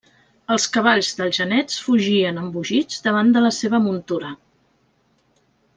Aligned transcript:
Els 0.53 0.63
cavalls 0.77 1.09
dels 1.19 1.35
genets 1.41 1.77
fugien 1.89 2.41
embogits 2.45 3.05
davant 3.09 3.31
la 3.47 3.53
seva 3.61 3.81
muntura. 3.89 4.33